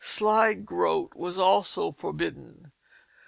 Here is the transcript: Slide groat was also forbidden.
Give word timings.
Slide 0.03 0.65
groat 0.65 1.13
was 1.15 1.37
also 1.37 1.91
forbidden. 1.91 2.71